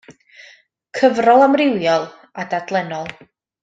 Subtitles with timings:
[1.01, 2.11] Cyfrol amrywiol,
[2.41, 3.19] a dadlennol.